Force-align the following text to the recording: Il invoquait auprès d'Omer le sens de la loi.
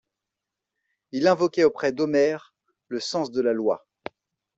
Il 1.11 1.27
invoquait 1.27 1.63
auprès 1.63 1.91
d'Omer 1.91 2.55
le 2.87 2.99
sens 2.99 3.29
de 3.29 3.39
la 3.39 3.53
loi. 3.53 3.85